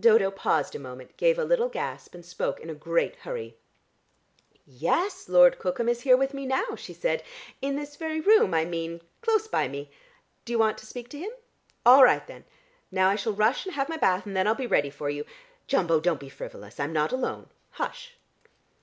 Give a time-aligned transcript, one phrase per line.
[0.00, 3.58] Dodo paused a moment, gave a little gasp, and spoke in a great hurry.
[4.64, 7.22] "Yes, Lord Cookham is here with me now," she said.
[7.60, 9.90] "In this very room I mean, close by me.
[10.46, 11.30] Do you want to speak to him?
[11.84, 12.46] All right then.
[12.90, 15.26] Now I shall rush and have my bath, and then I'll be ready for you....
[15.66, 16.80] Jumbo, don't be frivolous.
[16.80, 17.50] I'm not alone.
[17.72, 18.16] Hush!"